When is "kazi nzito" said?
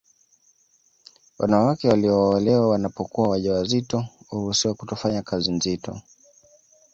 5.21-6.01